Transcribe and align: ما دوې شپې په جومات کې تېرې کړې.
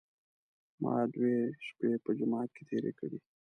ما 0.81 0.95
دوې 1.13 1.35
شپې 1.65 1.89
په 2.03 2.11
جومات 2.17 2.49
کې 2.55 2.63
تېرې 2.69 2.91
کړې. 2.99 3.19